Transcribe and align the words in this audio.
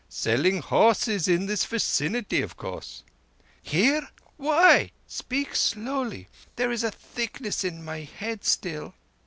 "Selling 0.09 0.63
horses 0.63 1.27
in 1.27 1.45
this 1.45 1.63
vi 1.63 1.75
cinity, 1.77 2.41
of 2.43 2.57
course." 2.57 3.03
"Here! 3.61 4.09
Why? 4.35 4.93
Speak 5.05 5.55
slowly. 5.55 6.27
There 6.55 6.71
is 6.71 6.83
a 6.83 6.89
thickness 6.89 7.63
in 7.63 7.85
my 7.85 7.99
head 7.99 8.43
still." 8.43 8.95